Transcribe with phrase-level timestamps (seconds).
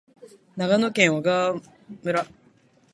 [0.55, 1.61] 長野県小川
[2.01, 2.25] 村